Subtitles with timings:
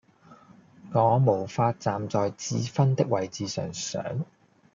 [0.93, 4.25] 我沒法站在智勳的位置上想